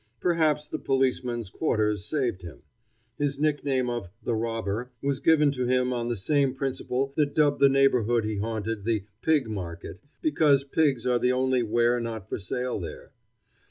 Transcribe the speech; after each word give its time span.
Perhaps 0.19 0.67
the 0.67 0.79
policeman's 0.79 1.51
quarters 1.51 2.03
saved 2.03 2.41
him. 2.41 2.63
His 3.19 3.37
nickname 3.37 3.87
of 3.87 4.09
"the 4.23 4.33
Robber" 4.33 4.89
was 4.99 5.19
given 5.19 5.51
to 5.51 5.67
him 5.67 5.93
on 5.93 6.07
the 6.07 6.15
same 6.15 6.55
principle 6.55 7.13
that 7.17 7.35
dubbed 7.35 7.59
the 7.59 7.69
neighborhood 7.69 8.25
he 8.25 8.37
haunted 8.37 8.83
the 8.83 9.03
Pig 9.21 9.47
Market 9.47 9.99
because 10.19 10.63
pigs 10.63 11.05
are 11.05 11.19
the 11.19 11.31
only 11.33 11.61
ware 11.61 11.99
not 11.99 12.27
for 12.27 12.39
sale 12.39 12.79
there. 12.79 13.11